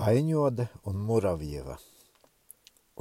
Vaņoda 0.00 0.64
un 0.88 0.96
Muravjeva. 1.04 1.74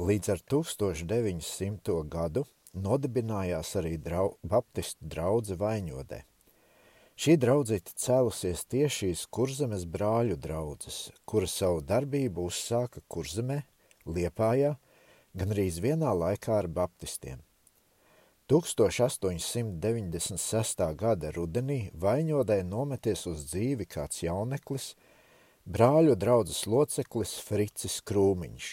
Līdz 0.08 0.30
ar 0.34 0.40
1900. 0.52 1.94
gadu 2.12 2.42
nodibinājās 2.76 3.70
arī 3.80 3.96
drau, 4.04 4.36
Baptistu 4.44 5.08
draudze 5.14 5.56
Vaņodē. 5.62 6.20
Šī 7.16 7.34
draudzīte 7.40 7.96
cēlusies 8.04 8.68
tieši 8.74 9.06
iz 9.14 9.22
Kurzemes 9.32 9.84
brāļu 9.94 10.36
draudzes, 10.44 10.98
kura 11.24 11.48
savu 11.48 11.80
darbību 11.92 12.38
uzsāka 12.50 13.00
Kurzemē, 13.08 13.60
Liepājā, 14.18 14.72
gan 15.40 15.50
arī 15.56 15.68
vienā 15.86 16.12
laikā 16.24 16.54
ar 16.66 16.68
baptistiem. 16.68 17.40
1896. 18.52 20.84
gada 21.00 21.28
rudenī 21.38 21.80
Vaņodē 21.94 22.58
nometies 22.68 23.22
uz 23.32 23.40
dzīvi 23.54 23.86
kāds 23.88 24.18
jauneklis– 24.28 24.86
brāļu 25.70 26.16
draudzes 26.18 26.64
loceklis 26.66 27.36
Fricis 27.46 28.00
Krūmiņš. 28.10 28.70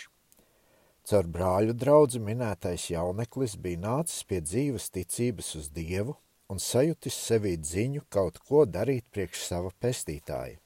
Caur 1.07 1.27
brāļu 1.29 1.75
draudzi 1.77 2.23
minētais 2.25 2.87
jauneklis 2.89 3.59
bija 3.61 3.83
nācis 3.83 4.25
pie 4.25 4.41
dzīves 4.41 4.89
ticības 4.95 5.51
uz 5.61 5.69
Dievu 5.77 6.17
un 6.49 6.63
sajutis 6.63 7.19
sevī 7.27 7.53
ziņu 7.61 8.07
kaut 8.09 8.41
ko 8.49 8.65
darīt 8.65 9.05
priekš 9.13 9.45
sava 9.45 9.75
pestītāja. 9.83 10.57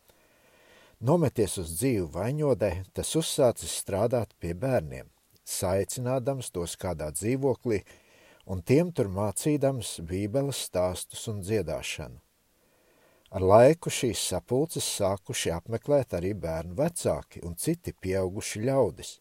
Nometies 1.01 1.59
uz 1.59 1.75
dzīvu 1.81 2.07
vaņodē, 2.15 2.71
tas 2.95 3.11
uzsācis 3.17 3.75
strādāt 3.83 4.37
pie 4.39 4.55
bērniem, 4.55 5.11
saicinādams 5.43 6.53
tos 6.55 6.77
kādā 6.79 7.11
dzīvoklī 7.17 7.83
un 8.47 8.63
tiem 8.63 8.95
tur 8.95 9.11
mācīdams 9.11 9.97
bībeles 10.07 10.63
stāstus 10.69 11.27
un 11.33 11.43
dziedāšanu. 11.43 12.21
Ar 13.31 13.45
laiku 13.47 13.93
šīs 13.95 14.21
sapulces 14.33 14.87
sākuši 14.97 15.53
apmeklēt 15.55 16.17
arī 16.19 16.33
bērnu 16.35 16.75
vecāki 16.81 17.43
un 17.47 17.55
citi 17.55 17.93
pieauguši 17.95 18.65
ļaudis. 18.67 19.13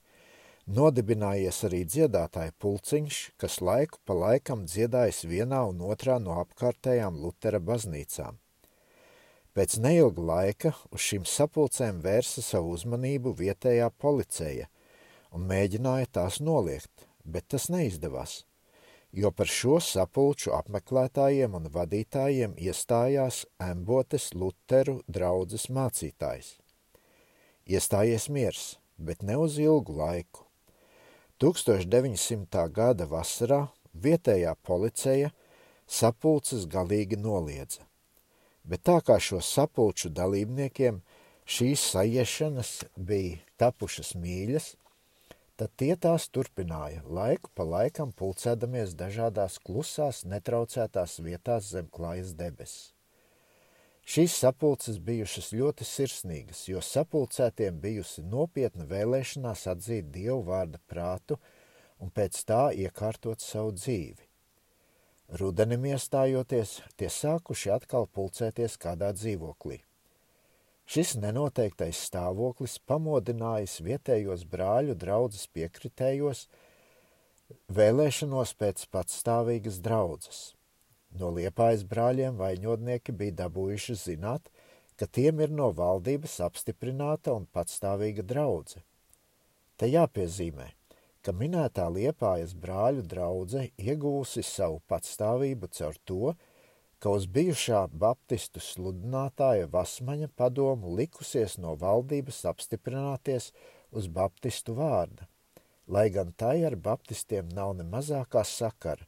Nodibinājies 0.70 1.60
arī 1.68 1.84
dziedātāja 1.86 2.56
pulciņš, 2.58 3.20
kas 3.38 3.60
laiku 3.62 4.02
pa 4.06 4.18
laikam 4.18 4.66
dziedājis 4.66 5.22
vienā 5.30 5.62
un 5.70 5.86
otrā 5.86 6.18
no 6.26 6.40
apkārtējām 6.42 7.22
Lutera 7.22 7.62
baznīcām. 7.62 8.42
Pēc 9.54 9.78
neilga 9.86 10.26
laika 10.32 10.74
uz 10.90 11.06
šīm 11.06 11.30
sapulcēm 11.30 12.02
vērsa 12.02 12.42
savu 12.46 12.74
uzmanību 12.80 13.38
vietējā 13.38 13.94
policija 13.94 14.70
un 15.38 15.46
mēģināja 15.54 16.14
tās 16.18 16.42
noliegt, 16.42 17.10
bet 17.26 17.46
tas 17.54 17.70
neizdevās 17.70 18.40
jo 19.12 19.32
par 19.32 19.50
šo 19.50 19.80
sapulču 19.82 20.54
apmeklētājiem 20.58 21.56
un 21.58 21.70
vadītājiem 21.74 22.56
iestājās 22.62 23.46
Embotes 23.64 24.30
Luteru 24.34 25.00
draudzes 25.08 25.70
mācītājs. 25.74 26.58
Iestājies 27.70 28.30
miers, 28.30 28.78
bet 28.98 29.24
ne 29.24 29.38
uz 29.38 29.58
ilgu 29.62 29.98
laiku. 29.98 30.46
1900. 31.40 32.66
gada 32.76 33.06
vasarā 33.08 33.68
vietējā 33.94 34.56
policija 34.66 35.32
sapulces 35.88 36.66
galīgi 36.70 37.18
noliedza, 37.18 37.86
bet 38.64 38.84
tā 38.86 39.00
kā 39.02 39.18
šo 39.24 39.40
sapulču 39.42 40.12
dalībniekiem 40.14 41.00
šīs 41.50 41.86
sajiešanas 41.94 42.74
bija 42.96 43.40
tapušas 43.58 44.14
mīļas, 44.20 44.74
tad 45.60 45.74
tie 45.76 45.96
tās 46.00 46.30
turpināja, 46.32 47.02
laiku 47.04 47.52
pa 47.56 47.66
laikam 47.68 48.14
pulcēdamies 48.16 48.96
dažādās 49.00 49.58
klusās, 49.60 50.24
netraucētās 50.24 51.20
vietās 51.26 51.68
zem 51.74 51.90
klājas 51.92 52.32
debesis. 52.40 52.94
Šīs 54.10 54.40
sapulces 54.42 54.98
bijušas 55.06 55.52
ļoti 55.54 55.86
sirsnīgas, 55.86 56.64
jo 56.72 56.80
sapulcētiem 56.82 57.76
bijusi 57.84 58.24
nopietna 58.26 58.88
vēlēšanās 58.90 59.68
atzīt 59.76 60.08
Dievu 60.16 60.40
vārda 60.48 60.80
prātu 60.90 61.38
un 62.02 62.10
pēc 62.10 62.40
tā 62.50 62.64
iekārtot 62.74 63.44
savu 63.44 63.76
dzīvi. 63.76 64.26
Rudenim 65.38 65.86
iestājoties, 65.92 66.80
tie 66.98 67.12
sākuši 67.14 67.76
atkal 67.76 68.10
pulcēties 68.10 68.80
kādā 68.82 69.12
dzīvoklī. 69.14 69.84
Šis 70.90 71.12
nenoteiktais 71.22 72.00
stāvoklis 72.08 72.80
pamodinājis 72.90 73.76
vietējos 73.86 74.42
brāļu 74.50 74.96
draudzes 74.98 75.46
piekritējos 75.54 76.48
vēlēšanos 77.78 78.56
pēc 78.58 78.88
patstāvīgas 78.96 79.78
draudzes. 79.86 80.40
No 81.22 81.30
liepājas 81.36 81.86
brāļiem 81.92 82.42
vaļņodnieki 82.42 83.14
bija 83.22 83.38
dabūjuši 83.44 84.00
zināt, 84.02 84.50
ka 84.98 85.06
tiem 85.06 85.46
ir 85.46 85.54
no 85.54 85.70
valdības 85.78 86.40
apstiprināta 86.50 87.38
un 87.38 87.46
patstāvīga 87.54 88.26
draudze. 88.34 88.82
Te 89.78 89.94
jāpiezīmē, 89.94 90.72
ka 91.22 91.38
minētā 91.38 91.86
liepājas 91.94 92.58
brāļu 92.58 93.06
draudze 93.14 93.68
iegūsi 93.78 94.42
savu 94.42 94.82
patstāvību 94.90 95.70
caur 95.70 96.02
to, 96.02 96.34
ka 96.34 96.49
uz 97.08 97.26
bijušā 97.32 97.86
baptistu 97.96 98.60
sludinātāja 98.60 99.70
Vasmaņa 99.72 100.28
padomu 100.36 100.92
likusies 100.98 101.56
no 101.64 101.78
valdības 101.80 102.42
apstiprināties 102.52 103.54
uz 103.96 104.10
baptistu 104.12 104.76
vārda, 104.76 105.30
lai 105.88 106.10
gan 106.12 106.34
tai 106.36 106.58
ar 106.68 106.76
baptistiem 106.76 107.48
nav 107.56 107.72
ne 107.80 107.88
mazākā 107.88 108.44
sakara, 108.44 109.08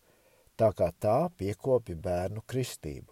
tā 0.55 0.71
kā 0.71 0.87
tā 1.03 1.17
piekopja 1.35 1.99
bērnu 2.07 2.45
kristību. 2.47 3.11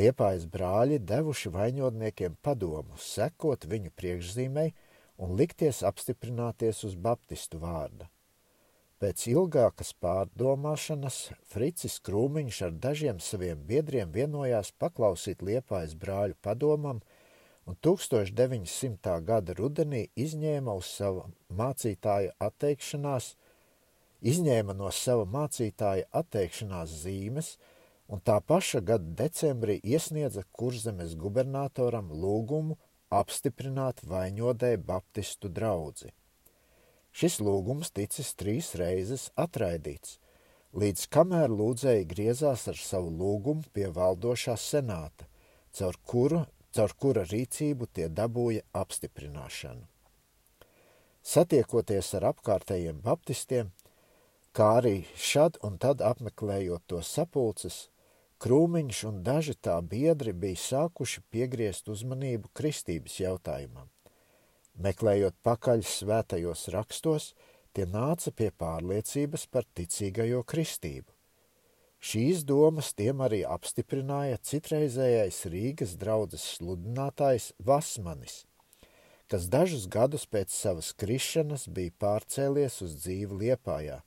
Liepājas 0.00 0.48
brāļi 0.48 0.98
devuši 1.04 1.52
vaņodniekiem 1.52 2.40
padomu 2.40 2.96
sekot 2.96 3.68
viņu 3.68 3.92
priekšzīmei 4.00 4.72
un 5.20 5.36
likties 5.36 5.84
apstiprināties 5.84 6.84
uz 6.88 6.96
baptistu 6.96 7.60
vārda. 7.60 8.08
Pēc 8.98 9.28
ilgākas 9.30 9.92
pārdomāšanas 10.02 11.16
Fricis 11.46 12.00
Krūmiņš 12.02 12.56
ar 12.66 12.72
dažiem 12.82 13.20
saviem 13.22 13.60
biedriem 13.68 14.10
vienojās 14.10 14.72
paklausīt 14.82 15.44
Liepājas 15.46 15.94
brāļu 16.00 16.34
padomam 16.42 16.98
un 17.70 17.78
1900. 17.86 19.14
gada 19.28 19.54
rudenī 19.54 20.02
izņēma 20.26 20.74
izņēma 24.34 24.74
no 24.82 24.90
sava 24.90 25.30
mācītāja 25.30 26.10
atteikšanās 26.22 26.98
zīmes 27.06 27.54
un 28.10 28.18
tā 28.18 28.40
paša 28.42 28.82
gada 28.82 29.14
decembrī 29.22 29.78
iesniedza 29.78 30.42
kurzemes 30.50 31.14
gubernatoram 31.22 32.10
lūgumu 32.10 32.74
apstiprināt 33.14 34.02
vaņodē 34.10 34.74
baptistu 34.90 35.54
draudzi. 35.54 36.10
Šis 37.18 37.40
lūgums 37.42 37.88
ticis 37.90 38.28
trīs 38.38 38.68
reizes 38.78 39.24
atraidīts, 39.44 40.20
līdz 40.78 41.08
kamēr 41.10 41.50
lūdzēji 41.50 42.04
griezās 42.12 42.68
ar 42.70 42.78
savu 42.78 43.10
lūgumu 43.10 43.66
pie 43.74 43.88
valdošā 43.96 44.54
senāta, 44.54 45.26
caur, 45.74 45.98
kuru, 46.06 46.44
caur 46.70 46.94
kura 46.94 47.24
rīcību 47.26 47.88
tie 47.90 48.06
dabūja 48.20 48.62
apstiprināšanu. 48.82 49.82
Satiekoties 51.26 52.12
ar 52.20 52.28
apkārtējiem 52.30 53.02
baptistiem, 53.02 53.74
kā 54.54 54.70
arī 54.78 54.96
šad 55.18 55.58
un 55.66 55.82
tad 55.82 56.06
apmeklējot 56.06 56.86
to 56.86 57.02
sapulces, 57.02 57.88
Krūmiņš 58.38 58.98
un 59.08 59.16
daži 59.26 59.56
tā 59.58 59.80
biedri 59.82 60.30
bija 60.30 60.62
sākuši 60.62 61.24
piegriezt 61.34 61.88
uzmanību 61.90 62.52
kristības 62.54 63.18
jautājumam. 63.18 63.88
Meklējot 64.78 65.34
pakaļ 65.42 65.82
svētajos 65.82 66.68
rakstos, 66.70 67.32
tie 67.74 67.86
nāca 67.90 68.30
pie 68.30 68.52
pārliecības 68.54 69.48
par 69.50 69.66
ticīgajo 69.74 70.44
kristību. 70.46 71.10
Šīs 71.98 72.44
domas 72.46 72.92
tiem 72.94 73.24
arī 73.26 73.40
apstiprināja 73.42 74.38
citreizējais 74.38 75.40
Rīgas 75.50 75.96
draudzes 75.98 76.44
sludinātājs 76.54 77.50
Vasmanis, 77.58 78.44
kas 79.26 79.48
dažus 79.50 79.88
gadus 79.90 80.28
pēc 80.30 80.54
savas 80.54 80.92
krišanas 80.94 81.66
bija 81.66 81.96
pārcēlies 81.98 82.78
uz 82.86 82.94
dzīvi 83.02 83.42
Liepājā 83.42 83.98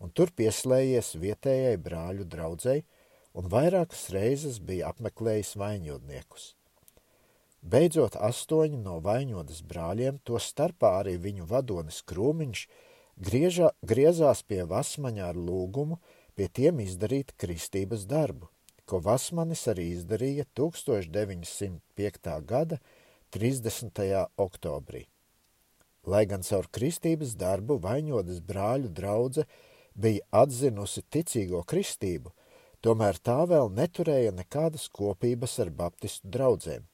un 0.00 0.12
tur 0.16 0.32
pieslējies 0.36 1.14
vietējai 1.20 1.76
brāļu 1.80 2.24
draudzei 2.24 2.82
un 3.36 3.48
vairākas 3.52 4.08
reizes 4.16 4.60
bija 4.60 4.92
apmeklējis 4.92 5.56
vainjodniekus. 5.60 6.55
Beidzot, 7.66 8.14
astoņi 8.22 8.76
no 8.78 9.00
vainotas 9.02 9.58
brāļiem, 9.66 10.20
to 10.22 10.38
starpā 10.38 10.92
arī 11.00 11.16
viņu 11.24 11.48
vadonis 11.50 11.96
Krūmiņš, 12.06 12.60
griežā, 13.28 13.72
griezās 13.82 14.44
pie 14.46 14.60
Vasmaņa 14.70 15.24
ar 15.32 15.40
lūgumu 15.48 15.98
pie 16.38 16.46
tiem 16.46 16.78
izdarīt 16.84 17.34
kristības 17.42 18.06
darbu, 18.06 18.46
ko 18.86 19.02
Vasmanis 19.02 19.66
arī 19.74 19.88
izdarīja 19.96 20.46
1905. 20.54 22.32
gada 22.54 22.78
30. 23.34 24.00
oktobrī. 24.46 25.02
Lai 26.06 26.24
gan 26.30 26.46
caur 26.46 26.70
kristības 26.70 27.34
darbu 27.34 27.80
vainotas 27.82 28.44
brāļu 28.46 28.94
draudze 28.94 29.50
bija 29.90 30.22
atzinusi 30.30 31.02
ticīgo 31.10 31.66
kristību, 31.66 32.30
tomēr 32.78 33.18
tā 33.18 33.40
vēl 33.50 33.74
neturēja 33.74 34.36
nekādas 34.44 34.86
kopības 34.86 35.64
ar 35.64 35.74
baptistu 35.74 36.30
draudzēm 36.30 36.86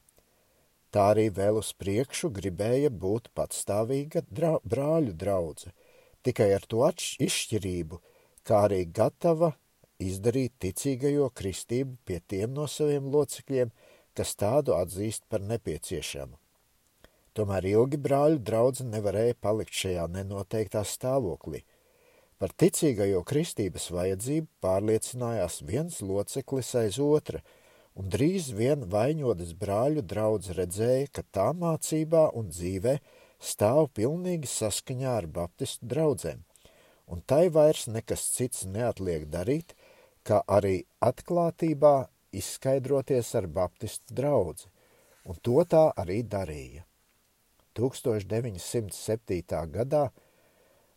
tā 0.92 1.08
arī 1.14 1.28
vēl 1.34 1.58
uz 1.60 1.72
priekšu 1.80 2.30
gribēja 2.36 2.90
būt 3.04 3.30
patstāvīga 3.36 4.24
dra 4.28 4.58
brāļu 4.62 5.16
draudze, 5.16 5.72
tikai 6.22 6.52
ar 6.56 6.68
to 6.68 6.84
izšķirību, 7.26 8.00
kā 8.44 8.66
arī 8.68 8.84
gatava 9.00 9.54
izdarīt 10.02 10.54
ticīgajo 10.62 11.30
kristību 11.34 11.98
pie 12.04 12.20
tiem 12.28 12.54
no 12.54 12.68
saviem 12.68 13.08
locekļiem, 13.14 13.72
kas 14.16 14.36
tādu 14.36 14.76
atzīst 14.76 15.24
par 15.32 15.44
nepieciešamu. 15.48 16.36
Tomēr 17.32 17.64
ilgi 17.70 17.96
brāļu 17.96 18.42
draudze 18.44 18.84
nevarēja 18.84 19.38
palikt 19.40 19.72
šajā 19.72 20.04
nenoteiktā 20.12 20.82
stāvoklī. 20.84 21.62
Par 22.36 22.52
ticīgajo 22.58 23.22
kristības 23.24 23.86
vajadzību 23.94 24.50
pārliecinājās 24.60 25.62
viens 25.64 26.00
loceklis 26.04 26.74
aiz 26.76 26.98
otra, 27.00 27.40
un 27.98 28.08
drīz 28.12 28.52
vien 28.56 28.86
vainotas 28.92 29.52
brāļu 29.58 30.04
draudz 30.12 30.52
redzēja, 30.56 31.10
ka 31.12 31.22
tā 31.36 31.50
mācībā 31.56 32.28
un 32.38 32.48
dzīvē 32.52 32.96
stāv 33.42 33.90
pilnīgi 33.98 34.48
saskaņā 34.50 35.16
ar 35.20 35.28
baptistu 35.38 35.88
draudzēm, 35.92 36.42
un 37.12 37.22
tai 37.26 37.48
vairs 37.56 37.88
nekas 37.88 38.24
cits 38.36 38.64
neatliek 38.64 39.28
darīt, 39.30 39.76
kā 40.22 40.40
arī 40.46 40.82
atklātībā 41.02 41.94
izskaidroties 42.32 43.34
ar 43.38 43.48
baptistu 43.50 44.16
draudzi, 44.16 44.68
un 45.28 45.38
to 45.42 45.60
tā 45.68 45.88
arī 45.98 46.22
darīja. 46.22 46.86
1907. 47.76 49.64
gadā 49.72 50.10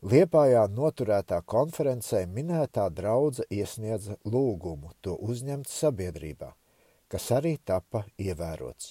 Liepājā 0.06 0.68
noturētā 0.69 1.39
konferencē 1.50 2.25
minētā 2.30 2.83
draudze 2.94 3.45
iesniedza 3.50 4.19
lūgumu 4.27 4.91
to 5.01 5.15
uzņemt 5.18 5.71
sabiedrībā, 5.71 6.51
kas 7.15 7.29
arī 7.31 7.53
tapa 7.63 8.01
ievērots. 8.19 8.89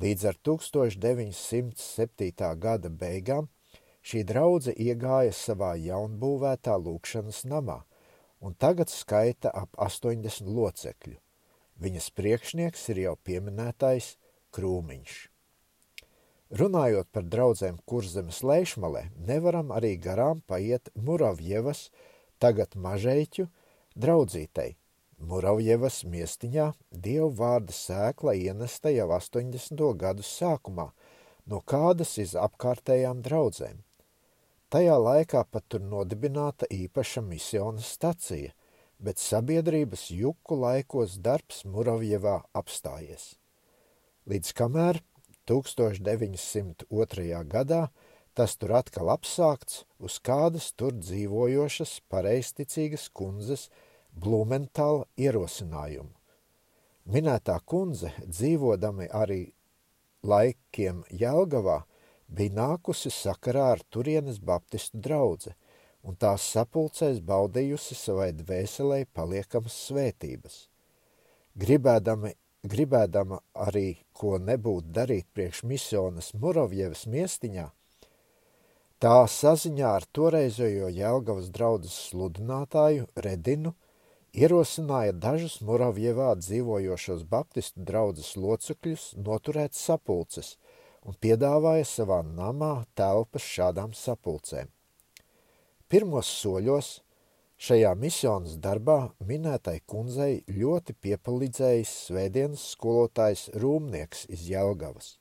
Līdz 0.00 0.22
ar 0.30 0.36
1907. 0.48 2.56
gada 2.56 2.88
beigām 2.88 3.52
šī 4.00 4.24
draudze 4.30 4.72
iegāja 4.72 5.34
savā 5.36 5.74
jaunbūvētā 5.76 6.78
lūkšanas 6.86 7.44
namā, 7.52 7.84
un 8.40 8.56
tagad 8.56 8.88
skaita 8.88 9.52
ap 9.52 9.76
80 9.76 10.48
locekļu. 10.48 11.20
Viņas 11.84 12.08
priekšnieks 12.16 12.88
ir 12.94 13.04
jau 13.04 13.16
pieminētais 13.28 14.16
Krūmiņš. 14.56 15.20
Runājot 16.56 17.12
par 17.12 17.28
draudzēm 17.28 17.76
kurzemes 17.84 18.40
lejšmalē, 18.40 19.12
nevaram 19.20 19.68
arī 19.76 20.00
garām 20.00 20.40
paiet 20.48 20.88
Muravjevas, 20.96 21.92
tagad 22.40 22.72
mažeiķu, 22.72 23.52
draudzītei. 23.92 24.80
Muravjevas 25.18 26.04
miestiņā 26.06 26.68
dievu 27.04 27.32
vārda 27.40 27.74
sēkla 27.74 28.36
ienesta 28.38 28.92
jau 28.94 29.08
80. 29.16 29.80
gadu 29.98 30.22
sākumā, 30.22 30.92
no 31.46 31.58
kādas 31.60 32.14
iz 32.22 32.36
apkārtējām 32.38 33.22
draudzēm. 33.26 33.82
Tajā 34.70 34.94
laikā 35.00 35.42
pat 35.50 35.64
tur 35.68 35.82
nodibināta 35.82 36.68
īpaša 36.70 37.24
misijas 37.26 37.90
stacija, 37.96 38.52
bet 38.98 39.18
sabiedrības 39.18 40.10
juku 40.14 40.58
laikos 40.60 41.18
darbs 41.18 41.64
Muravjevā 41.64 42.36
apstājies. 42.54 43.34
Līdz 44.28 44.52
kamēr 44.54 45.02
1902. 45.50 47.42
gadā 47.48 47.82
tas 48.38 48.54
tur 48.54 48.76
atkal 48.78 49.10
apsākts 49.10 49.82
uz 49.98 50.20
kādas 50.22 50.70
tur 50.78 50.92
dzīvojošas 50.94 52.00
pareisticīgas 52.12 53.08
kundzes 53.10 53.66
Blumentāla 54.18 55.04
ierosinājumu. 55.20 56.10
Minētā 57.08 57.54
kundze, 57.64 58.10
dzīvodami 58.26 59.06
arī 59.14 59.44
laikiem 60.26 61.04
Jelgavā, 61.20 61.78
bija 62.28 62.54
nākusi 62.56 63.12
sakarā 63.14 63.70
ar 63.76 63.84
turienes 63.94 64.40
baptistu 64.42 65.00
draudze, 65.06 65.54
un 66.02 66.18
tās 66.18 66.44
sapulcēs 66.52 67.22
baudījusi 67.24 67.96
savai 67.96 68.32
dvēselē 68.36 69.04
paliekamas 69.14 69.78
svētības. 69.88 70.58
Gribēdami, 71.58 72.34
gribēdama 72.66 73.40
arī 73.68 73.88
ko 74.12 74.36
nebūtu 74.42 74.92
darīt 74.98 75.28
priekš 75.34 75.64
misionas 75.64 76.34
Murovjevas 76.34 77.06
miestiņā, 77.06 77.66
tā 78.98 79.18
saziņā 79.30 79.90
ar 80.00 80.06
toreizējo 80.12 80.90
Jelgavas 80.90 81.52
draudzes 81.54 81.96
sludinātāju 82.10 83.08
Redinu 83.16 83.74
ierosināja 84.38 85.12
dažus 85.12 85.58
Murovjevā 85.66 86.32
dzīvojošos 86.38 87.26
baptistu 87.28 87.82
draudzes 87.90 88.36
locekļus 88.38 89.12
noturēt 89.18 89.74
sapulces– 89.74 90.54
un 91.08 91.16
piedāvāja 91.22 91.86
savā 91.88 92.22
namā 92.26 92.72
telpas 92.98 93.44
šādām 93.44 93.94
sapulcēm. 93.96 94.68
Pirmos 95.88 96.28
soļos 96.42 96.90
šajā 97.68 97.94
misijas 97.98 98.58
darbā 98.62 98.98
minētai 99.24 99.78
kundzei 99.88 100.42
ļoti 100.52 100.96
piepalīdzējis 101.04 101.94
svētdienas 102.08 102.66
skolotājs 102.74 103.48
Rūmnieks 103.56 104.26
iz 104.34 104.44
Jelgavas. 104.50 105.16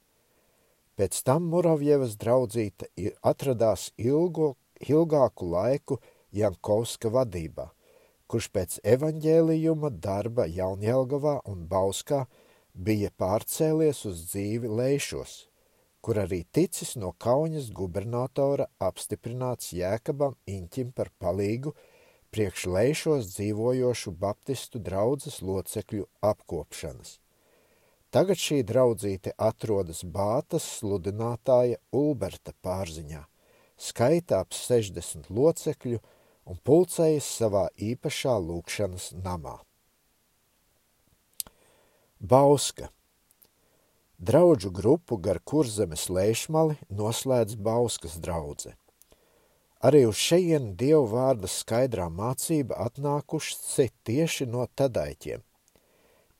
Pēc 0.97 1.21
tam 1.23 1.47
Muravjevas 1.53 2.17
draudzīte 2.19 2.89
atradās 3.21 3.91
ilgo, 4.01 4.55
ilgāku 4.81 5.47
laiku 5.53 6.01
Jankovska 6.35 7.13
vadībā, 7.13 7.69
kurš 8.27 8.47
pēc 8.55 8.79
evaņģēlijuma 8.95 9.91
darba 10.03 10.47
Jaunjelgavā 10.51 11.39
un 11.47 11.65
Bauskā 11.71 12.25
bija 12.73 13.11
pārcēlies 13.17 14.03
uz 14.09 14.23
dzīvi 14.31 14.71
lēšos, 14.79 15.35
kur 16.01 16.19
arī 16.21 16.43
ticis 16.53 16.95
no 16.99 17.13
Kaunas 17.17 17.69
gubernatora 17.75 18.67
apstiprināts 18.83 19.71
Jēkabam 19.75 20.35
Inķim 20.47 20.91
par 20.95 21.11
palīgu 21.23 21.73
priekš 22.31 22.67
lejšos 22.71 23.31
dzīvojošu 23.33 24.13
baptistu 24.19 24.79
draudzes 24.83 25.39
locekļu 25.41 26.05
apkopšanas. 26.31 27.17
Tagad 28.13 28.39
šī 28.39 28.61
draudzīte 28.67 29.33
atrodas 29.35 30.03
Bātas 30.03 30.67
sludinātāja 30.77 31.79
Ulberta 31.91 32.53
pārziņā, 32.63 33.23
skaita 33.75 34.39
ap 34.43 34.55
60 34.55 35.27
locekļu 35.33 35.99
un 36.47 36.59
pulcējas 36.63 37.27
savā 37.41 37.67
īpašā 37.75 38.35
lūkšanas 38.49 39.11
namā. 39.23 39.57
Bauska 42.19 42.89
Draudžu 44.17 44.71
grupu 44.73 45.19
gar 45.21 45.37
kurzemes 45.45 46.07
lēšmali 46.09 46.79
noslēdz 46.89 47.59
Bauskas 47.61 48.15
draudze. 48.17 48.71
Arī 49.85 50.07
uz 50.09 50.17
šejienu 50.17 50.71
dievu 50.79 51.03
vārda 51.11 51.45
skaidrā 51.53 52.07
mācība 52.09 52.79
atnākuši 52.87 53.85
tieši 54.09 54.47
no 54.49 54.65
tadaiķiem. 54.73 55.43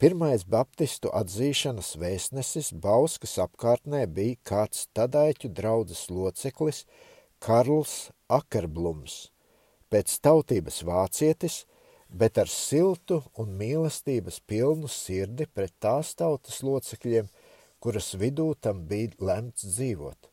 Pirmais 0.02 0.44
baptistu 0.46 1.12
atzīšanas 1.14 1.92
vēstnesis 2.02 2.72
Bauskas 2.82 3.38
apkārtnē 3.46 4.08
bija 4.10 4.42
kāds 4.46 4.88
tadaiķu 4.98 5.54
draudzes 5.54 6.04
loceklis 6.10 6.84
Karls 7.38 8.10
Akerblums, 8.30 9.28
pēc 9.92 10.20
tautības 10.24 10.84
vācietis, 10.88 11.66
bet 12.08 12.38
ar 12.38 12.48
siltu 12.48 13.22
un 13.38 13.52
mīlestības 13.60 14.40
pilnu 14.48 14.88
sirdi 14.92 15.48
pret 15.54 15.76
tās 15.80 16.16
tautas 16.16 16.64
locekļiem– 16.64 17.30
kuras 17.80 18.16
vidū 18.18 18.54
tam 18.60 18.82
bija 18.90 19.14
lemts 19.20 19.66
dzīvot. 19.66 20.30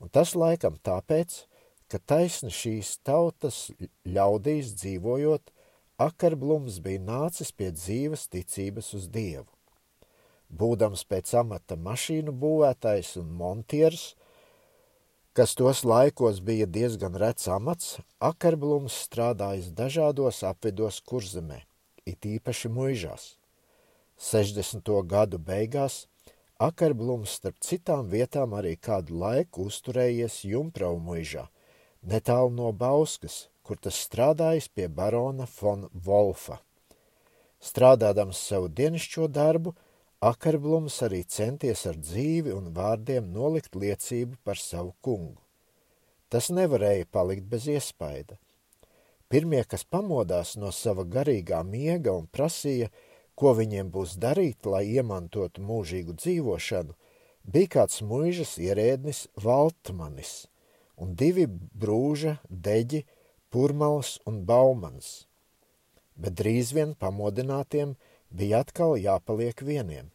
Un 0.00 0.10
tas 0.12 0.34
laikam 0.34 0.78
tāpēc, 0.84 1.44
ka 1.90 2.00
taisni 2.12 2.50
šīs 2.54 2.98
tautas 3.06 3.70
ļaudīs 4.04 4.74
dzīvojot, 4.80 5.50
Akarblums 6.00 6.78
bija 6.80 7.02
nācis 7.04 7.50
pie 7.52 7.66
dzīves 7.76 8.22
ticības 8.32 8.86
uz 8.96 9.08
Dievu. 9.12 9.50
Būdams 10.48 11.02
pēc 11.04 11.34
amata 11.36 11.76
mašīnu 11.76 12.32
būvētājs 12.32 13.18
un 13.20 13.34
montieris, 13.36 14.14
kas 15.32 15.54
tos 15.54 15.84
laikos 15.84 16.40
bija 16.42 16.66
diezgan 16.66 17.14
rets 17.14 17.48
amats, 17.48 17.98
Akarblums 18.18 18.96
strādājis 19.06 19.70
dažādos 19.76 20.42
apvidos 20.46 21.00
kurzemē, 21.06 21.62
it 22.06 22.26
īpaši 22.26 22.70
muižās. 22.72 23.36
60. 24.20 24.90
gadu 25.08 25.38
beigās 25.38 26.06
Akarblums 26.60 27.38
starp 27.38 27.56
citām 27.64 28.10
vietām 28.12 28.52
arī 28.52 28.74
kādu 28.76 29.16
laiku 29.16 29.64
uzturējies 29.70 30.42
Jumprau 30.44 30.98
muižā, 31.00 31.46
netālu 32.04 32.50
no 32.52 32.72
Bauskas, 32.76 33.46
kur 33.64 33.78
tas 33.80 33.96
strādājis 33.96 34.66
pie 34.68 34.88
barona 34.88 35.46
von 35.54 35.86
Wolfa. 35.94 36.58
Strādādams 37.64 38.42
savu 38.50 38.68
dienišķo 38.68 39.30
darbu, 39.32 39.72
Akarblums 40.20 40.98
arī 41.06 41.22
centies 41.24 41.86
ar 41.88 41.96
dzīvi 41.96 42.52
un 42.52 42.66
vārdiem 42.76 43.30
nolikt 43.32 43.72
liecību 43.72 44.36
par 44.44 44.58
savu 44.60 44.92
kungu. 45.00 45.40
Tas 46.28 46.50
nevarēja 46.52 47.06
palikt 47.08 47.46
bez 47.48 47.64
iespaida. 47.72 48.36
Pirmie, 49.32 49.62
kas 49.64 49.86
pamodās 49.88 50.58
no 50.60 50.74
sava 50.76 51.06
garīgā 51.08 51.62
miega 51.64 52.12
un 52.12 52.28
prasīja, 52.28 52.90
ko 53.32 53.54
viņiem 53.56 53.88
būs 53.94 54.18
darīt, 54.20 54.68
lai 54.68 54.82
iemantotu 54.92 55.64
mūžīgu 55.64 56.18
dzīvošanu, 56.20 56.92
bija 57.48 57.72
kāds 57.78 58.02
muižas 58.04 58.58
ierēdnis 58.60 59.24
Valtmanis 59.40 60.34
un 61.00 61.16
divi 61.16 61.46
brūža 61.48 62.36
deģi 62.44 63.06
Purmals 63.48 64.18
un 64.28 64.44
Baumans. 64.44 65.24
Bet 66.20 66.36
drīz 66.36 66.74
vien 66.76 66.92
pamodinātiem 66.92 67.96
bija 68.30 68.60
atkal 68.64 68.96
jāpaliek 68.98 69.62
vieniem, 69.62 70.10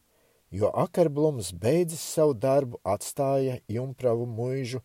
jo 0.50 0.70
Akarblums 0.74 1.52
beidzis 1.52 2.00
savu 2.00 2.34
darbu 2.34 2.80
atstāja 2.84 3.58
Jumpravu 3.68 4.26
muižu 4.26 4.80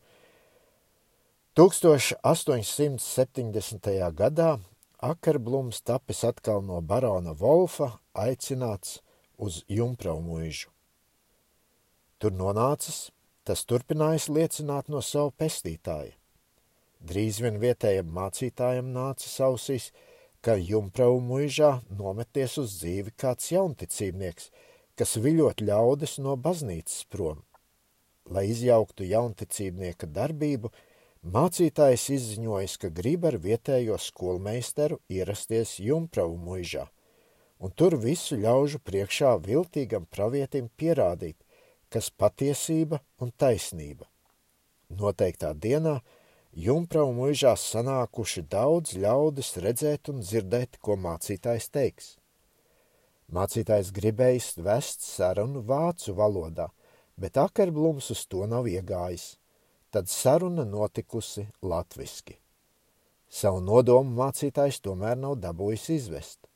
1870. 1.55 4.11
gadā 4.15 4.59
Akarblums 5.01 5.81
tapis 5.81 6.23
atkal 6.23 6.61
no 6.61 6.81
barona 6.81 7.33
Volfa 7.33 7.99
aicināts 8.13 9.01
uz 9.37 9.63
Jumpravu 9.67 10.21
muižu. 10.21 10.69
Tur 12.21 12.31
nonācis, 12.37 13.09
tas 13.43 13.65
turpinājis 13.65 14.29
liecināt 14.29 14.89
no 14.93 15.01
savu 15.01 15.31
pestītāja. 15.33 16.13
Drīz 17.01 17.41
vien 17.41 17.57
vietējam 17.57 18.13
mācītājam 18.13 18.93
nāca 18.93 19.25
ausīs, 19.47 19.89
ka 20.41 20.57
jumpravu 20.57 21.19
muižā 21.21 21.71
nometies 21.97 22.57
uz 22.61 22.77
dzīvi 22.79 23.13
kāds 23.23 23.51
jaunticībnieks, 23.53 24.49
kas 24.97 25.17
viļot 25.21 25.61
ļaudis 25.65 26.17
no 26.25 26.35
baznīcas 26.37 27.03
prom. 27.13 27.43
Lai 28.25 28.47
izjauktu 28.49 29.05
jaunticībnieka 29.05 30.09
darbību, 30.15 30.71
mācītājs 31.21 32.07
izziņojis, 32.17 32.77
ka 32.81 32.89
grib 32.89 33.25
ar 33.29 33.37
vietējo 33.41 33.97
skolmeisteru 34.01 34.99
ierasties 35.09 35.77
jumpravu 35.81 36.37
muižā, 36.37 36.87
un 37.61 37.73
tur 37.77 37.97
visu 38.01 38.37
ļaužu 38.41 38.81
priekšā 38.85 39.35
viltīgam 39.45 40.07
pravietim 40.09 40.69
pierādīt, 40.77 41.37
kas 41.91 42.09
patiesība 42.09 43.01
un 43.21 43.33
taisnība. 43.37 44.07
Noteiktā 44.89 45.53
dienā 45.53 45.99
Jumprau 46.51 47.13
muižās 47.15 47.63
sanākuši 47.71 48.41
daudz 48.51 48.97
ļaudis 48.99 49.53
redzēt 49.63 50.09
un 50.11 50.19
dzirdēt, 50.19 50.81
ko 50.83 50.97
mācītājs 50.99 51.69
teiks. 51.71 52.09
Mācītājs 53.31 53.93
gribējis 53.95 54.57
vest 54.59 55.05
sarunu 55.07 55.61
vācu 55.63 56.11
valodā, 56.11 56.67
bet 57.15 57.39
Akerblums 57.39 58.11
uz 58.11 58.25
to 58.27 58.43
nav 58.51 58.67
iegājis. 58.67 59.37
Tad 59.91 60.11
saruna 60.11 60.65
notikusi 60.67 61.45
latviski. 61.63 62.35
Savu 63.31 63.63
nodomu 63.63 64.11
mācītājs 64.19 64.81
tomēr 64.83 65.15
nav 65.15 65.37
dabūjis 65.39 65.87
izvest. 65.95 66.49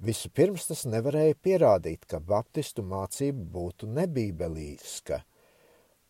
Vispirms 0.00 0.70
tas 0.70 0.86
nevarēja 0.88 1.36
pierādīt, 1.36 2.08
ka 2.08 2.16
baptistu 2.18 2.82
mācība 2.82 3.44
būtu 3.58 3.92
nebībelīska, 3.92 5.20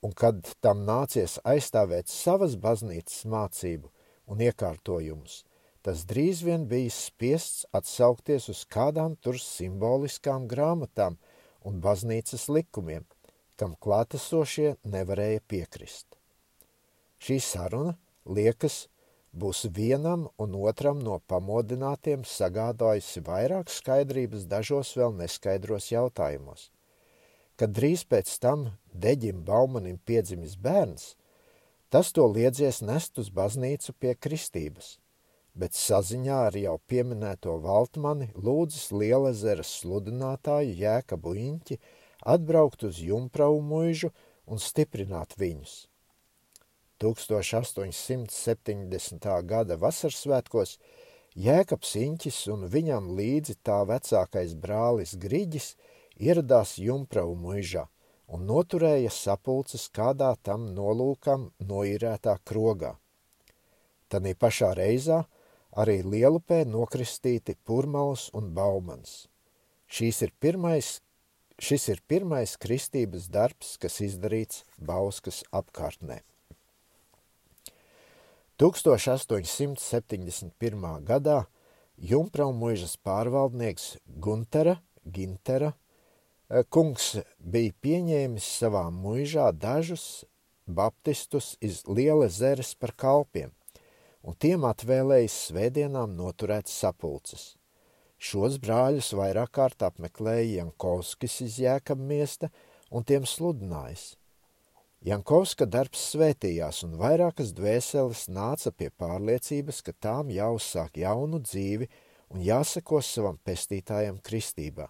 un 0.04 0.12
kad 0.12 0.44
tam 0.60 0.84
nācies 0.84 1.38
aizstāvēt 1.48 2.12
savas 2.12 2.58
baznīcas 2.60 3.24
mācību 3.30 3.90
un 4.28 4.42
iekārtojumus, 4.44 5.42
tas 5.84 6.04
drīz 6.08 6.42
vien 6.44 6.66
bija 6.68 6.92
spiests 6.92 7.64
atsaukties 7.78 8.50
uz 8.52 8.64
kādām 8.76 9.16
tur 9.24 9.40
simboliskām 9.40 10.48
grāmatām 10.50 11.16
un 11.64 11.80
baznīcas 11.84 12.50
likumiem, 12.52 13.06
kam 13.56 13.76
klātesošie 13.80 14.74
nevarēja 14.84 15.40
piekrist. 15.48 16.18
Šī 17.24 17.38
saruna 17.40 17.94
liekas 18.28 18.84
būs 19.32 19.64
vienam 19.76 20.28
un 20.38 20.56
otram 20.60 21.00
no 21.06 21.18
pamodinātiem 21.32 22.28
sagādājusi 22.28 23.24
vairāk 23.24 23.72
skaidrības 23.72 24.44
dažos 24.50 24.92
vēl 24.98 25.16
neskaidros 25.22 25.90
jautājumos. 25.94 26.73
Kad 27.60 27.74
drīz 27.76 28.02
pēc 28.10 28.32
tam 28.42 28.66
Deģim 28.90 29.44
Baumanim 29.46 30.00
piedzimis 30.06 30.56
bērns, 30.58 31.14
tas 31.90 32.10
to 32.16 32.26
liedzies 32.26 32.82
nest 32.82 33.18
uz 33.22 33.30
baznīcu 33.30 33.94
pie 34.00 34.16
kristības, 34.26 34.96
bet 35.54 35.78
saziņā 35.78 36.40
ar 36.50 36.58
jau 36.58 36.76
pieminēto 36.90 37.54
Valtmani 37.62 38.32
lūdzis 38.34 38.90
Lielezeras 38.90 39.70
sludinātāju 39.80 40.74
Jēkabu 40.82 41.38
Iņķi 41.46 41.80
atbraukt 42.34 42.86
uz 42.90 42.98
Jumpravu 42.98 43.62
muižu 43.62 44.10
un 44.50 44.58
stiprināt 44.58 45.38
viņus– 45.38 45.74
1870. 47.04 49.28
gada 49.44 49.76
vasarsvētkos 49.76 50.78
Jēkabs 51.34 51.96
Inķis 51.98 52.46
un 52.54 52.70
viņam 52.70 53.08
līdzi 53.18 53.58
tā 53.66 53.82
vecākais 53.88 54.54
brālis 54.54 55.16
Griģis 55.18 55.74
ieradās 56.20 56.78
Jumpravu 56.78 57.34
muižā 57.36 57.86
un 58.34 58.46
noturēja 58.48 59.10
sapulces 59.12 59.88
kādā 59.94 60.34
tam 60.42 60.74
nolūkam 60.74 61.50
noīrētā 61.60 62.38
krogā. 62.48 62.96
Tanī 64.08 64.34
pašā 64.34 64.74
reizā 64.78 65.24
arī 65.76 66.02
Lielupē 66.06 66.64
nokristīti 66.68 67.56
Purmals 67.64 68.30
un 68.32 68.54
Baumans. 68.54 69.28
Šīs 69.90 70.22
ir 70.26 70.32
pirmais, 70.40 71.00
šis 71.58 71.88
ir 71.92 72.00
pirmais 72.08 72.56
kristības 72.60 73.28
darbs, 73.28 73.76
kas 73.78 74.00
izdarīts 74.00 74.64
Bauskas 74.78 75.44
apkārtnē. 75.52 76.20
1871. 78.58 81.04
gadā 81.04 81.46
Jumpraumuižas 81.98 82.96
pārvaldnieks 83.02 83.96
Guntera, 84.06 84.82
Gintera, 85.04 85.74
kungs 86.70 87.14
bija 87.38 87.74
pieņēmis 87.82 88.46
savā 88.60 88.84
muižā 88.94 89.50
dažus 89.52 90.24
baptistus 90.66 91.54
iz 91.60 91.82
liela 91.88 92.28
zeres 92.28 92.74
par 92.78 92.94
kalpiem, 92.96 93.52
un 94.22 94.38
tiem 94.38 94.64
atvēlējis 94.68 95.38
svētdienām 95.50 96.16
noturēt 96.16 96.70
sapulces. 96.70 97.54
Šos 98.18 98.60
brāļus 98.62 99.12
vairāk 99.18 99.50
kārt 99.58 99.82
apmeklēja 99.84 100.60
Jankovskis 100.60 101.40
iz 101.44 101.58
Jēkab 101.60 102.00
miesta 102.00 102.52
un 102.90 103.04
tiem 103.04 103.26
sludinājis– 103.28 104.12
Jankovska 105.04 105.66
darbs 105.68 106.00
svētījās, 106.14 106.78
un 106.86 106.94
vairākas 106.96 107.50
dvēseles 107.52 108.22
nāca 108.32 108.70
pie 108.72 108.86
pārliecības, 108.88 109.82
ka 109.84 109.92
tām 110.00 110.30
jāuzsāk 110.32 110.96
jaunu 111.02 111.42
dzīvi 111.44 111.90
un 112.32 112.40
jāseko 112.40 113.02
savam 113.04 113.36
pestītājam 113.44 114.16
kristībā. 114.24 114.86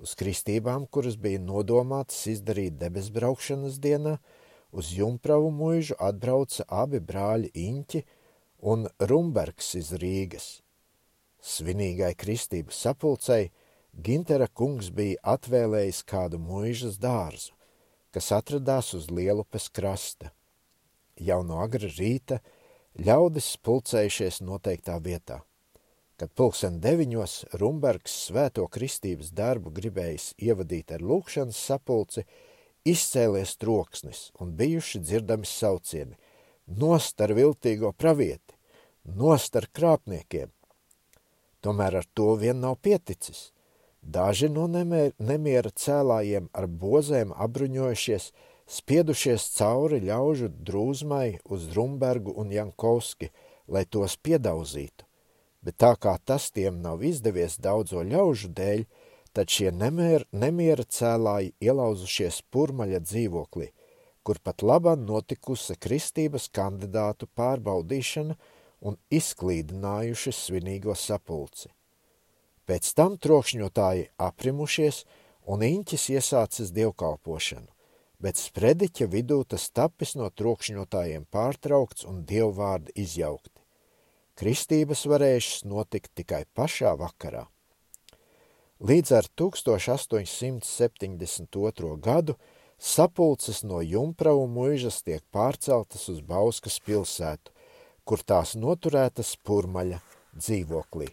Uz 0.00 0.14
kristībām, 0.16 0.86
kuras 0.88 1.18
bija 1.20 1.42
nodomātas 1.44 2.22
izdarīt 2.32 2.78
debesbraukšanas 2.80 3.76
dienā, 3.84 4.16
uz 4.72 4.94
Jumpravu 4.96 5.52
muižu 5.52 5.98
atbrauca 6.00 6.64
abi 6.82 7.02
brāļi 7.04 7.52
Iņķi 7.66 8.02
un 8.72 8.88
Rumbergs 8.98 9.74
iz 9.80 9.92
Rīgas. 10.00 10.48
Svinīgai 11.40 12.14
kristību 12.16 12.72
sapulcei 12.72 13.52
Gintera 13.92 14.48
kungs 14.48 14.90
bija 14.94 15.20
atvēlējis 15.36 16.04
kādu 16.08 16.40
muižas 16.40 17.00
dārzu 17.00 17.56
kas 18.14 18.32
atradās 18.34 18.94
uz 18.94 19.08
Lielupes 19.10 19.68
krasta. 19.70 20.32
Jau 21.20 21.42
no 21.46 21.60
agra 21.62 21.90
rīta 21.98 22.40
ļaudis 22.98 23.52
pulcējušies 23.64 24.40
noteiktā 24.42 24.98
vietā. 25.02 25.40
Kad 26.20 26.34
pulksten 26.36 26.76
deviņos 26.84 27.36
Rumbergs 27.60 28.14
svēto 28.26 28.66
kristības 28.68 29.30
darbu 29.32 29.72
gribējis 29.72 30.34
ievadīt 30.36 30.92
ar 30.92 31.00
lūkšanas 31.00 31.60
sapulci, 31.70 32.26
izcēlies 32.84 33.54
troksnis 33.56 34.26
un 34.40 34.52
bijuši 34.58 35.00
dzirdami 35.06 35.48
saucieni– 35.48 36.18
nost 36.82 37.20
ar 37.24 37.32
viltīgo 37.34 37.94
pravieti, 37.96 38.58
nost 39.16 39.56
ar 39.56 39.70
krāpniekiem. 39.72 40.52
Tomēr 41.64 42.02
ar 42.02 42.06
to 42.14 42.34
vien 42.42 42.60
nav 42.60 42.76
pieticis– 42.84 43.48
Daži 44.00 44.48
no 44.48 44.64
nemiera 44.66 45.70
cēlājiem 45.76 46.48
ar 46.56 46.66
bozēm 46.66 47.34
apbruņojušies, 47.36 48.30
spiedušies 48.70 49.44
cauri 49.58 50.00
ļaužu 50.06 50.48
drūzmai 50.48 51.40
uz 51.44 51.68
Rumbergu 51.76 52.32
un 52.40 52.50
Jankovski, 52.54 53.28
lai 53.68 53.84
tos 53.84 54.16
piedauzītu. 54.16 55.04
Bet 55.60 55.76
tā 55.82 55.92
kā 56.00 56.14
tas 56.24 56.48
tiem 56.56 56.80
nav 56.80 57.02
izdevies 57.04 57.58
daudzo 57.60 58.00
ļaužu 58.06 58.48
dēļ, 58.56 58.84
tad 59.36 59.52
šie 59.52 59.70
nemiera, 59.70 60.24
nemiera 60.32 60.84
cēlāji 60.84 61.52
ielauzušies 61.60 62.40
purmaļa 62.50 63.02
dzīvoklī, 63.04 63.68
kur 64.24 64.40
pat 64.42 64.64
labā 64.64 64.96
notikusi 64.96 65.76
kristības 65.76 66.48
kandidātu 66.56 67.28
pārbaudīšana 67.36 68.36
un 68.80 68.96
izklīdinājuši 69.12 70.32
svinīgo 70.32 70.96
sapulci. 70.96 71.68
Pēc 72.64 72.92
tam 72.96 73.18
trokšņotāji 73.20 74.08
aprimušies 74.22 75.04
un 75.50 75.64
Iņķis 75.66 76.08
iesācis 76.16 76.72
dievkalpošanu, 76.72 77.68
bet 78.20 78.40
sprediķa 78.40 79.08
vidū 79.10 79.42
tas 79.44 79.68
tapis 79.74 80.14
no 80.16 80.28
trokšņotājiem 80.30 81.26
pārtraukts 81.32 82.06
un 82.08 82.22
dievvārdi 82.28 82.94
izjaukti. 83.04 83.59
Kristības 84.38 85.02
varējušas 85.10 85.64
notikt 85.68 86.10
tikai 86.14 86.44
pašā 86.56 86.92
vakarā. 87.00 87.44
Līdz 88.80 89.12
ar 89.12 89.26
1872. 89.36 92.00
gadu 92.00 92.34
Sapulces 92.80 93.60
no 93.62 93.82
Jumpravu 93.84 94.46
muižas 94.48 95.02
tiek 95.04 95.20
pārceltas 95.28 96.08
uz 96.08 96.24
Bauskas 96.24 96.80
pilsētu, 96.80 97.52
kur 98.08 98.24
tās 98.24 98.56
noturētas 98.56 99.36
Purmaļa 99.44 100.00
dzīvoklī. 100.32 101.12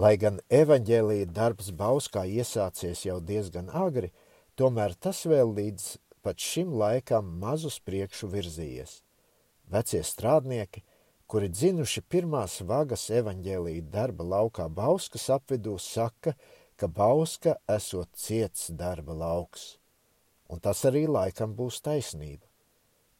Lai 0.00 0.14
gan 0.16 0.40
evaņģēlīja 0.48 1.28
darbs 1.36 1.68
Bauskā 1.76 2.24
iesācies 2.24 3.04
jau 3.04 3.20
diezgan 3.20 3.68
agri, 3.68 4.08
tomēr 4.56 4.96
tas 4.96 5.26
vēl 5.28 5.52
līdz 5.58 6.00
pat 6.24 6.40
šim 6.40 6.72
laikam 6.72 7.36
mazus 7.42 7.76
priekšu 7.84 8.32
virzījies. 8.32 9.02
Vecie 9.68 10.00
strādnieki, 10.00 10.80
kuri 11.30 11.50
dzinuši 11.54 12.02
pirmās 12.10 12.60
vagas 12.66 13.06
evaņģēlīja 13.14 13.86
darba 13.92 14.26
laukā 14.26 14.66
Bauskas 14.68 15.28
apvidū, 15.30 15.76
saka, 15.78 16.34
ka 16.74 16.90
Bauska 16.90 17.54
esot 17.70 18.10
ciets 18.18 18.72
darba 18.74 19.14
lauks 19.14 19.76
un 20.50 20.58
tas 20.58 20.82
arī 20.88 21.06
laikam 21.06 21.54
būs 21.56 21.78
taisnība. 21.86 22.46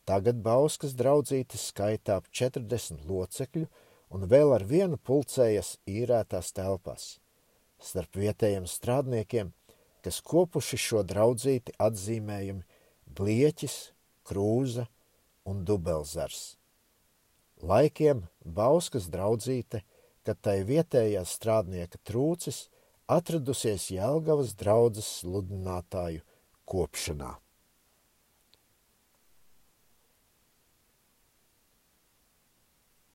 Tagad 0.09 0.40
Bauskas 0.43 0.97
draudzītes 0.99 1.69
skaitā 1.71 2.19
ap 2.19 2.26
40 2.35 3.07
locekļu 3.07 3.67
un 4.17 4.26
vēl 4.33 4.55
ar 4.57 4.67
vienu 4.67 4.99
pulcējas 4.99 5.76
īrētās 5.87 6.50
telpās. 6.57 7.11
Starp 7.79 8.19
vietējiem 8.19 8.67
strādniekiem, 8.67 9.52
kas 10.02 10.21
kopuši 10.26 10.81
šo 10.81 11.05
draudzīti 11.07 11.76
atzīmējumi 11.79 12.67
Blieķis, 13.07 13.76
Krūza 14.26 14.88
un 15.47 15.62
Dubelzars. 15.64 16.60
Laikiem 17.62 18.25
Bauskas 18.45 19.11
draudzīte, 19.12 19.83
kad 20.25 20.40
tai 20.40 20.61
vietējā 20.69 21.23
strādnieka 21.29 22.00
trūcis, 22.09 22.69
atradusies 23.11 23.90
Jelgavas 23.93 24.55
draudzes 24.57 25.09
sludinātāju 25.21 26.25
kopšanā. 26.64 27.35